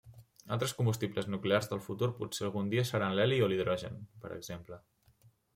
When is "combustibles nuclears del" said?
0.77-1.83